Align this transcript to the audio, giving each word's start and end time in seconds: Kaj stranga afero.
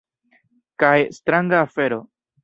Kaj 0.83 0.93
stranga 1.17 1.59
afero. 1.67 2.01